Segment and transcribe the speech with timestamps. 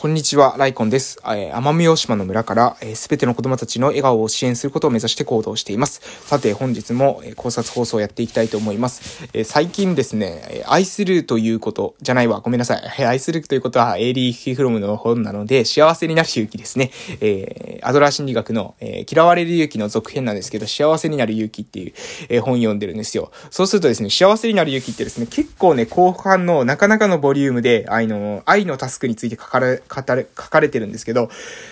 [0.00, 1.18] こんにちは、ライコンです。
[1.24, 6.00] えー、奄美大島の村から、す、えー、べ、ての子供たちの笑顔を支援することを目指して行動しています。
[6.24, 9.28] さて、本日も、えー、考察放送をやっていきたいと思います。
[9.32, 12.82] えー、最近ですね、え愛するということ、じゃないわ、ごめんなさい。
[13.00, 16.92] え愛するということは、エイリー・ヒフロムの本なので、幸せになる勇気ですね。
[17.20, 21.92] えー、アドラー心理学の、えー、嫌われる勇気の続編なんですけど、幸せになる勇気っていう、
[22.28, 23.32] えー、本読んでるんですよ。
[23.50, 31.30] そうするとですね、幸せになる勇気ってですね、結構ね、後半のなかなかのボリュームで、愛の、愛のタスクについて書かれ、語れ、書かれてるんですけど、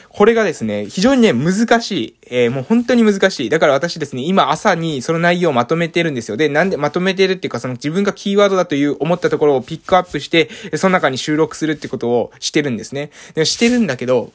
[0.08, 2.14] これがですね、非常にね、難しい。
[2.28, 3.50] えー、もう本当に難しい。
[3.50, 6.36] だから私ですね、今朝にその内容をまとめてるんですよ。
[6.36, 13.10] で、なんでまとめてるっていうか、その自分がキーワードだという思ったところをピックアップして、その中に収録するってことをしてるんですね。
[13.34, 14.32] でしてるんだけど、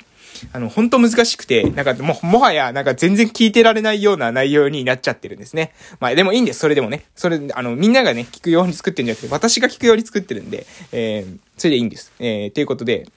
[0.53, 5.73] あの、本当難しくて、なんかも、もはや、なんか全然聞いてられないような内容になっちゃってるんですね。
[5.99, 7.03] まあでもいいんです、それでもね。
[7.15, 12.11] それ、あの、みんながね、聞くように作ってるんじゃなくて、私が聞くように作ってるんで、えー、それでいいんです。
[12.19, 13.07] えー、ということで、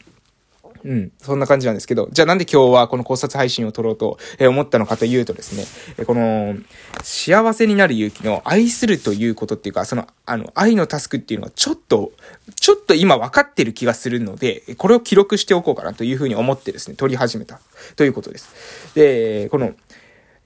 [0.85, 1.13] うん。
[1.19, 5.57] そんな感じなんですけど、じゃあなんで今日はこの考察配信を撮ろうと思ったのかというとです
[5.97, 6.57] ね、この、
[7.03, 12.13] 幸せになる勇気の愛するということっていうか、その、あの、愛のタスクっていうのはちょっと、
[12.55, 17.61] ちょっと今分かってる気がするので、これを記録しておこうかなというふうに思ってですね、撮り始めた
[17.97, 18.95] ということです。
[18.95, 19.73] で、この、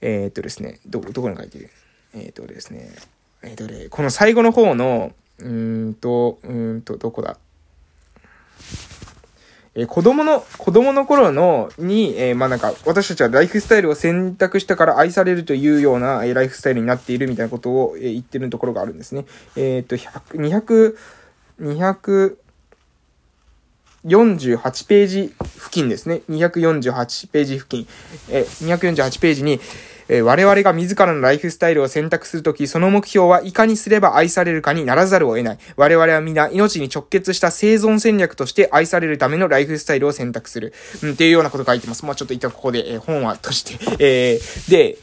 [0.01, 1.69] えー、っとですね、ど、どこに書いてる？
[2.13, 2.89] えー、っとですね、
[3.43, 7.37] えー、っとね、この最後の方の、うんと、うんと、どこだ？
[9.75, 19.25] えー、子供の、子供の頃の、に、えー、まあ、なんか、私たちはライフスタイルを選択したから愛されるというような、えー、ライフスタイルになっているみたいなことを、えー、言ってるところがあるんですね。
[19.55, 20.95] えっ、と、100、
[21.55, 22.37] 200、
[24.05, 26.21] 248ページ付近ですね。
[26.29, 27.87] 248ページ付近。
[28.29, 29.59] え、248ページに、
[30.09, 35.57] え我々が自らのライフスタイルを選択するとき、その目標はいかにすれば愛されるかにならざるを得ない。
[35.77, 40.73] 我々は皆命に直結した生存戦略として愛されるためのライフスタイルを選択する。
[41.03, 42.05] うん、っていうようなこと書いてます。
[42.05, 44.97] まあちょっと一旦ここで、えー、本は閉じて、えー、で、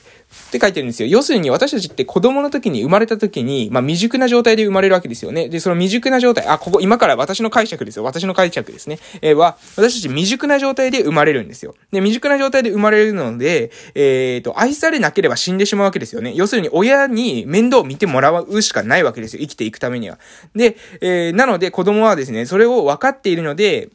[0.49, 1.09] って書いてるんですよ。
[1.09, 5.49] 要するに私たちって子供の時に生まれた時に、まあ未熟な状態で生まれるわけですよね。
[5.49, 8.05] で、その未熟な状態、あ、ここ今から私の解釈ですよ。
[8.05, 8.99] 私の解釈ですね。
[9.23, 11.75] えー、は、私たち未熟な状態で生まれるんですよ。
[11.93, 16.33] で、未熟な状態で生まれるので、えっ、ー、と、愛されなければ死んでしまうわけですよね。
[16.35, 19.41] 要するに親に面倒を見てもらうしかないわけですよ。
[19.41, 20.19] 生きていくためには。
[20.55, 23.89] で、えー、なので子供はですね、それを分かっているので、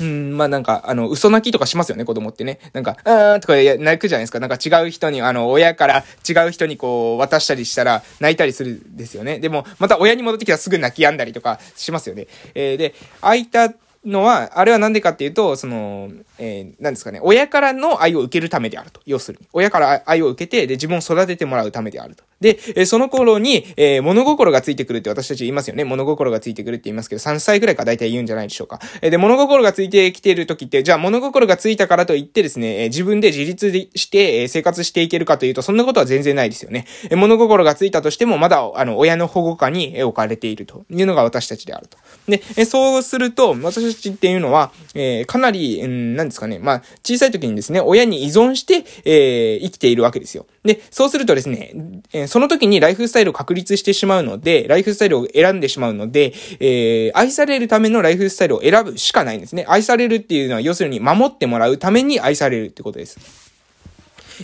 [0.00, 2.58] うん、まあなんか、あの、嘘泣きとかしますよね、子供ってね。
[2.72, 4.40] なんか、あーとか泣くじゃないですか。
[4.40, 9.38] なんか違う人に、あの、親から違う人にこう、渡したりしたら泣いたりするんですよね。
[9.38, 12.26] でも、また親に戻ってきたらすぐ泣き止んだりとかしますよね。
[12.54, 13.72] えー、で、あいた
[14.06, 19.00] のは、あれはなんでかっていうと、その、えー、なんですかね、親からの愛を受けるためであると。
[19.04, 19.48] 要するに。
[19.52, 22.24] 親から愛を受けて、で、自分を育ててもらうためであると。
[22.40, 25.84] で、その頃に、えー、物心がついてくるって私たち言いますよね。
[25.84, 28.78] 物心がついてくるって言いますけど、3歳くらいか大体言うんじゃないでしょうか。
[29.00, 36.86] えー、で、物心がついてきてる時って、じゃあ物心がついたからといってですね、えー、自分で自立して、え、生活していけるかというと、そんなことは全然ないですよね。
[37.10, 41.96] え、物心がついたとしても、まだ、あの、親の保護下に置かれているというのが私たちであると。
[42.28, 50.46] で、え、そうすると、私たちっていうのは、え、かなり、うん、なんですかね、まあ、小さい時にですね、親に依存して、えー、生きているわけですよ。
[50.64, 51.72] で、そうするとですね、
[52.12, 59.64] えその時にライフスタイルを確立してしまうので、ライフスタイルを選んでしまうので、えー、愛されるためのライフスタイルを選ぶしかないんですね。
[59.68, 63.46] 愛されるっていうのは、要するに守ってもらうために愛されるってことです。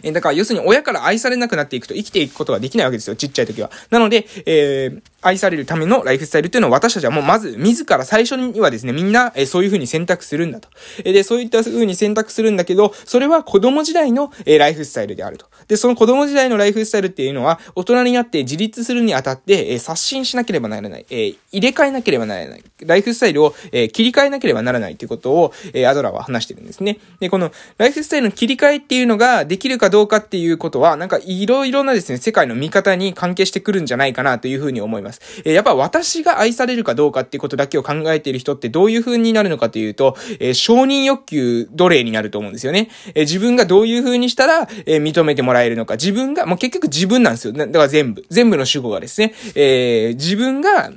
[0.03, 3.71] えだから要するに親から愛されなくなっていくと生きていくことができないわけですよ、ちっちゃい時は。
[3.91, 10.69] なので、えー、愛されるためのライフスタイルっていうのは私たちはもうまず自ら最初にはですね、みんな、え、そういう風に選択するんだと。
[11.05, 15.47] え、で、そういった風に選択するんだけど、それは子供時代の、え、ライフスタイルであると。
[15.69, 21.06] で、その子供時代のライフスタイルっていうのは、大人になって自立するにあたって、え、刷新しなければならない。
[21.09, 22.65] え、入れ替えなければならない。
[22.84, 26.99] ライフスタイルを、え、切り替えなければならないということを、え、アドラーは話してるんですね。
[27.21, 35.12] で、このライフスタイルの切り替えっていうのができるかどうかっていうことは、なんかいろいろなですね、世界の見方に関係してくるんじゃないかなというふうに思います。
[35.45, 42.89] えー、やっぱ私が愛されるかどうかっていうことだけを考えている人ってどういう風になるのかというと、えー、承認欲求奴隷になると思うんですよね。
[43.15, 45.95] えー、自分がどういう風にしたら、えー、認めてもらえるのか。
[45.95, 47.53] 自分が、もう結局自分なんですよ。
[47.53, 48.25] だから全部。
[48.28, 50.91] 全部の主語がですね、えー、自分が、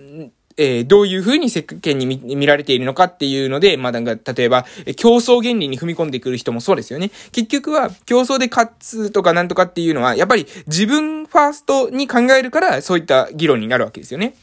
[0.57, 4.65] えー、どういうふうに世間に見られているのかっていうので、まあ、なんか、例えば、
[4.95, 7.11] 競争原理に踏み込んでくる人もそうですよね。
[7.31, 14.35] 結局は、競争で勝つとかなんとかっていうのは、やっぱり自分ファーストに考えるから、そういった議論になるわけですよね。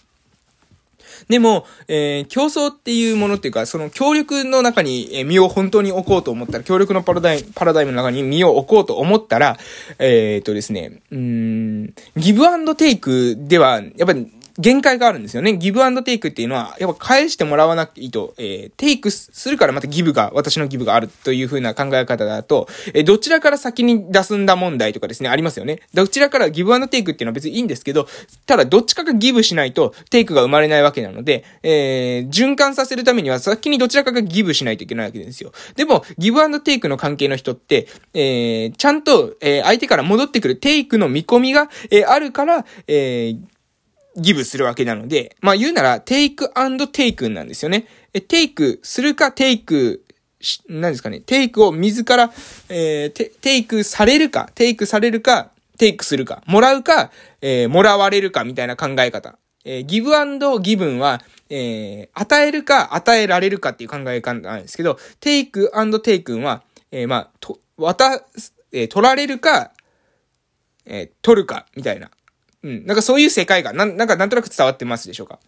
[1.29, 9.57] でも、えー、競争っていうものっていうか、その協力の中に身を本当に置こうと思ったら、協力のパラダイム、パラダイムの中に身を置こうと思ったら、
[9.99, 14.31] えー、っとですね、うん、ギブアンドテイクでは、やっぱり
[14.63, 15.59] 限界があるんですよね。
[15.59, 25.81] ギブアンドテイクっていうのは、やっぱ返してもらわなくていいと、えー、テイクするからまたギブが、私のギブがあるという風な考え方だと、えー、どちらから先に出すんだ問題とかですね、ありますよね。
[25.93, 28.07] どちらからギブアンドテイクっていうのは別にいいんですけど、
[28.47, 35.53] ただどっちかがギブしないとテイクが生まれないわけなので、えー、循環させるためには先にどちらかがギブしないといけないわけですよ。
[35.75, 43.39] でも、ギブアンドテイクの関係の人って、えー、ちゃんと、えー、相手から戻ってくるテイクの見込みが、えー、あるから、えー、
[44.17, 46.53] ギブするわけなので、まあ言うなら、テイク
[46.93, 47.87] テイクなんですよね。
[48.13, 50.05] え、テイクするか、テイク
[50.69, 52.33] 何ですかね、テイクを自ら、
[52.69, 57.11] えー、テテイクされるか、テイクされるか、テイクするか、もらうか、
[57.41, 59.39] えー、もらわれるかみたいな考え方。
[59.65, 68.25] えー、ギブアンドギブンは、えー、与えるか、与えられるかっていう考え方なんですけど、テイクアンドテイクンは、えー、まあ、と、渡、
[68.73, 69.71] えー、取られるか、
[70.85, 72.11] えー、取るか、みたいな。
[72.63, 72.87] うん。
[72.87, 73.77] なんかそういう世界観。
[73.77, 75.39] なん、なんかなんとなく伝わってますでしょうか？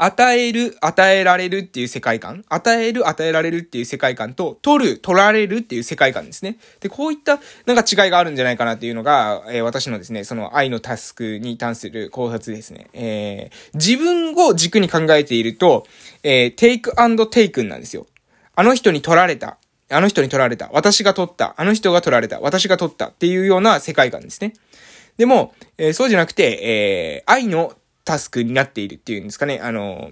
[0.00, 2.44] 与える、与えられるっていう世界観？
[2.48, 6.58] 与える、与えられるっていう世界観と、取る、取られるっていう世界観ですね。
[6.78, 12.86] で、こういったなんか違いがあるんじゃないかなっていうのが、えー、私のですね、その愛のタスクに関する考察ですね。
[12.92, 15.84] えー、自分を軸に考えていると、
[16.22, 18.06] えー、take and take なんですよ。
[18.54, 19.58] あの人に取られた。
[19.90, 20.68] あの人に取られた。
[20.72, 21.54] 私が取った。
[21.56, 22.38] あの人が取られた。
[22.38, 24.52] 私が取ったっていうような世界観ですね。
[25.18, 27.74] でも、えー、そうじゃなくて、えー、愛の
[28.04, 29.60] タスクになっているっていうんですかね。
[29.62, 30.10] あの、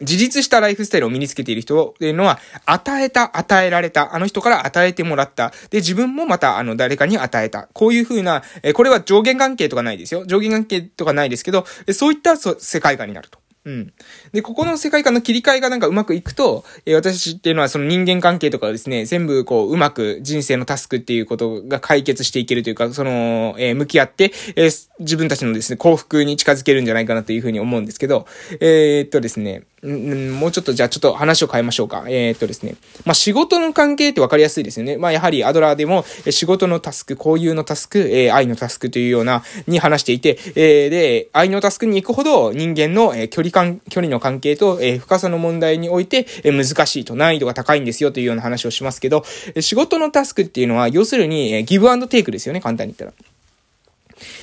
[0.00, 5.52] 自立したライフスタイルを身につけている人っていうのは、与えた、与えられた、あの人から与えてもらった。
[5.68, 7.68] で、自分もまた、あの、誰かに与えた。
[7.74, 10.24] こういうふうな、えこれは上限関係とかないですよ。
[10.24, 13.38] 上限関係とかないですけど、そういった世界観になると。
[13.66, 13.92] うん。
[14.32, 28.26] で、ここの世界観の切り替えがなんかうまくいくと、えー、私っていうのはその人間関係とかですね、全部こう、うまく人生のタスクっていうことが解決していけるというか、その、えー、向き合って、えー、自分たちのですね、幸福に近づけるんじゃないかなというふうに思うんですけど、
[28.60, 32.04] え、っとですね、もうちょっと、じゃあちょっと話を変えましょうか。
[32.06, 32.74] えー、っとですね。
[33.06, 34.98] まあ、仕事の関係って分かりやすいですよね。
[34.98, 49.24] まあ、やはりアドラーでも、仕事のタスク、交友のタスク、えー、愛のタスクというような、に話していて、えー、で、愛のタスクに行くほど人間の、え、距離感、距離の関係と、え、深さの問題において、え、難しいと、難易度が高いんですよというような話をしますけど、
[49.60, 53.30] 仕事のタスクっていうのは、要するに、え、ギブアンドテイクですよね、簡単に言ったら。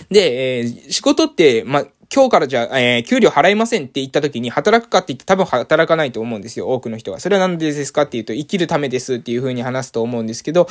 [0.10, 7.20] で、えー、仕事って、ま、今日からじゃあ、えー、給料払いませんって言った時に働くかって言って多分働かないと思うんですよ、多くの人が。
[7.20, 10.68] それは何でですかっていうと、生きるためですっていう風に話すと思うんですけど、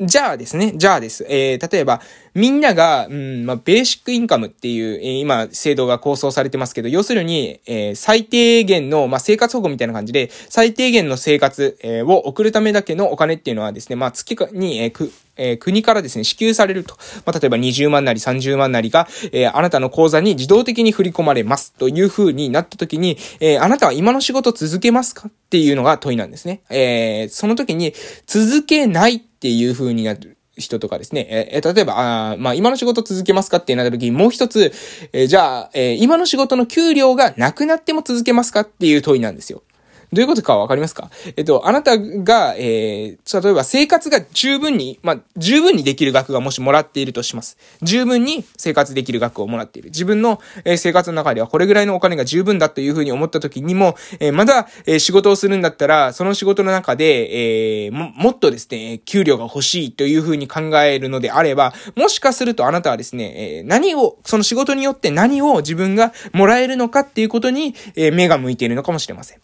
[0.00, 1.26] じゃあですね、じゃあです。
[1.28, 2.00] えー、例えば、
[2.34, 16.96] みんなが、うん、まあ、ベーシックインカムっていう、えー、今、制度が構想されてますけど、要するに、えー、最低限の、まあ、生活保護みたいな感じで、最低限の生活、えー、を送るためだけのお金っていうのはですね、まあ、月に、えー、く、えー、国からですね、支給されると。
[17.24, 26.62] まあ、例えば20万なり30万なりが、えー、あなたの口座に自動的に振り込まれますという風になった時に、えー、あなたは今の仕事続けますかっていうのが問いなんですね。
[26.70, 27.94] え、その時に、
[28.26, 30.36] 続けないっていう風になる。
[30.60, 31.26] 人とかですね。
[31.52, 34.72] えー、例えば、あまあ、今の仕事続けますかってなった時に、もう一つ、
[35.12, 39.62] えー、じゃあ、えー、今の仕事の給料がなくなっても続けますかっていう問いなんですよ。
[40.12, 41.10] どういうことかわかりますか？
[41.36, 47.56] えっと、あなたが、えー、例えば生活が十分に、まあ、十分にできる額がもしもらっているとします。
[47.82, 49.90] 十分に生活できる額をもらっている。
[49.90, 69.38] 自分の、えー、生活の中ではこれぐらいのお金が十分だというふうに思った時にも、えー、まだ、えー、仕事をするんだったら、その仕事の中で、えー、も、もっとですね、給料が欲しいというふうに考えるのであれば、もしかするとあなたはですね、えー、何を、その仕事によって何を自分がもらえるのかっていうことに、えー、目が向いているのかもしれません。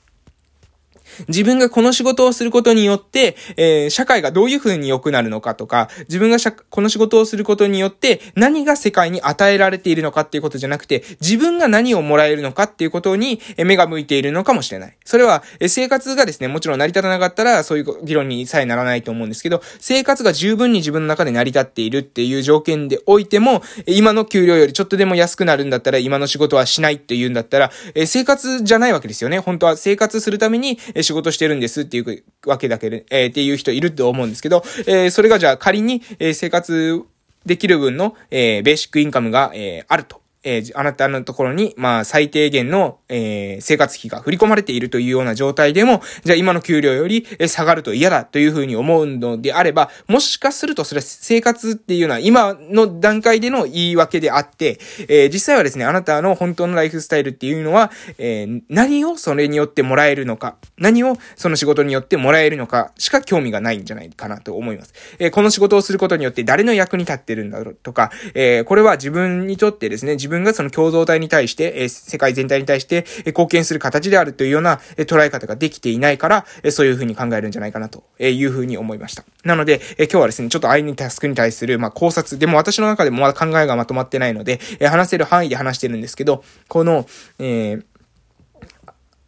[1.28, 6.38] 自分がこの仕事をすることによって、えー、社会がどういう風に良くなるのかとか、自分が
[6.70, 14.96] この仕事をすることによって何が世界に与えられているのかっていうことじゃなくて、自分が何をもらえるのかっていうことに目が向いているのかもしれない。
[15.04, 29.38] それは、え生活がですね、もちろん成り立たなかったらそういう議論にさえならないと思うんですけど、生活が十分に自分の中で成り立っているっていう条件でおいても、今の給料よりちょっとでも安くなるんだったら、今の仕事はしないっていうんだったら、え生活じゃないわけですよね。
[29.38, 37.02] 本当は生活するために仕事してるんですっていうわけだけで、えー、っていう人いると思うんですけど、えー、それがじゃあ仮に、えー、生活
[37.46, 40.20] できる分の、えー、ベーシックインカムが、えー、あると。
[40.46, 64.94] えー、あなたのところに、まあ、最低限の、えー、生活費が振り込まれているというような状態でも、じゃあ今の給料より、え下がると嫌だというふうに思うのであれば、もしかするとそれは生活っていうのは今の段階での言い訳であって、えー、実際はですね、あなたの本当のライフスタイルっていうのは、え、何をそれによってもらえるのか、何をその仕事によってもらえるのかしか興味がないんじゃないかなと思います。
[65.18, 79.24] え、この仕事をすることによって誰の役に立ってるんだろうとか、え、これは自分にとってですね、自分分がその共同体に対して、え世界全体に対して、え貢献する形であるというような、え捉え方ができていないから、えそういうふうに考えるんじゃないかなというふうに思いました。
[79.44, 87.06] なので、え今日はですね、ちょっと相にタスクに対する、まあ、考察、でも私の中でもまだ考えがまとまってないので、え話せる範囲で話してるんですけど、この、
[87.38, 87.84] えー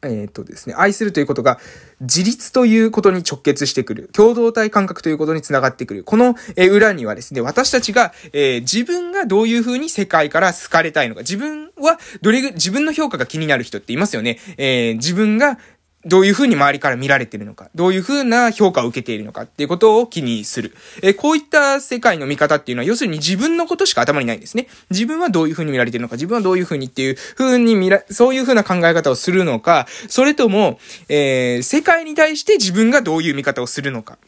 [0.02, 1.59] えっ、とですね、愛するということが
[2.00, 4.11] 自立ということに直結してくる。
[4.12, 6.05] 共同体感覚ということにつながってくる。
[6.05, 14.38] この、え裏にはですね、私たちが、えー、自分がどういうふうに世界から好かれたいのか、自分はどれぐ、自分の評価が気になる人っていますよね。
[14.57, 15.59] え、自分が
[16.05, 20.73] どういうふうに周りから見られてるのか、どういうふうな評価を受けているのかっていうことを気にする。
[21.02, 24.69] えこういった世界の見方っていうのは、要するに自分のことしか頭にないんですね。
[24.90, 30.78] 自分はどういうふうに見られてるのか、自分はどういうふうにっていうふうに見ら、そういうふうな考え方をするのか、それとも、
[31.09, 34.19] えー、世界に対して自分がどういう見方をするのか。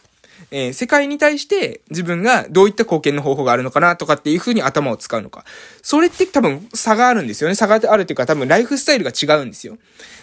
[0.50, 5.45] えー、世界に対して自分がどういった貢献の方法があるのかなとかっていう風に頭を使うのか。
[5.83, 7.54] それって多分差があるんですよね。
[7.54, 9.78] 差があるっていうか多分ライフスタイルが違うんですよ。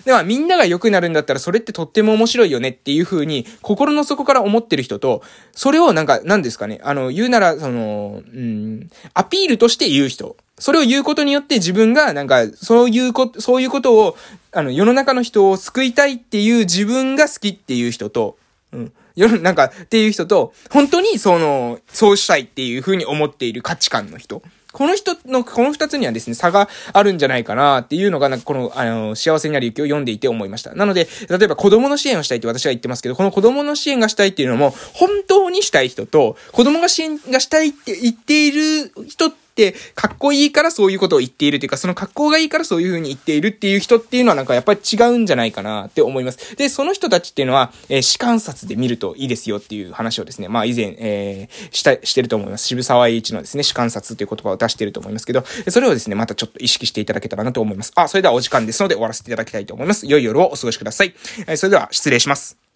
[0.06, 6.80] ではみんなが良くなるんだったらそれってとっても面白いよねっていう風に心の底から思ってる人と、それをなんか、何ですかね。
[6.84, 10.38] あの、言うなら、その、うん、アピールとして言う人。
[10.60, 14.18] それを言うことによって自分がなんか、そういうこと、そういうことを、
[14.52, 18.38] あの、世の中の人を救いたいっていう自分が好きっていう人と、
[18.72, 18.94] うん。
[19.18, 24.42] 世なんか、っていう人と、本当にその、そうしたいっていう風に思っている価値観の人。
[24.72, 30.76] この人の、この二つにはですね、差があるんじゃないかなっていうのが、なんかこの、あの、幸せになる雪を読んでいて思いました。
[30.76, 39.47] なので、例えば子供の支援をしたいって私は言ってますけど、この子供の支援がしたいっていうのも、本当にしたい人と、子供が支援がしたいって言っている人って、
[39.96, 46.56] かっこいいからそういうことを言っているというか、その格好がいいからそういう風に言っているっていう人っていうのはなんかやっぱり違うんじゃないかなって思います。
[46.56, 52.68] で、その人たちっていうのは、えー、視観察で見るといいですよっていう話をですね、まあ以前、えー、した、してると思います。
[52.68, 57.92] 渋沢栄一のですね、視観察という言葉を出してると思いますけど、それをですね、またちょっと意識していただけたらなと思います。
[57.96, 60.06] あ、それではお時間ですので終わらせていただきたいと思います。
[60.08, 61.14] 良い夜をお過ごしください。
[61.48, 62.67] えー、それでは失礼します。